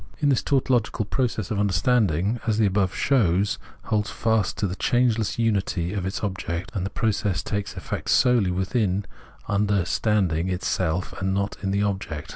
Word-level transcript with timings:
In 0.17 0.29
this 0.29 0.41
tautological 0.41 1.05
process 1.05 1.49
understandiug, 1.49 2.39
as 2.47 2.57
the 2.57 2.65
above 2.65 2.95
shows, 2.95 3.59
holds 3.83 4.09
fast 4.09 4.57
to 4.57 4.65
the 4.65 4.75
changeless 4.75 5.37
unity 5.37 5.93
of 5.93 6.07
its 6.07 6.23
object, 6.23 6.71
and 6.73 6.83
the 6.83 6.89
process 6.89 7.43
takes 7.43 7.77
effect 7.77 8.09
solely 8.09 8.49
within 8.49 9.05
under 9.47 9.85
standing 9.85 10.49
itself, 10.49 11.13
not 11.21 11.55
in 11.61 11.69
the 11.69 11.83
object. 11.83 12.29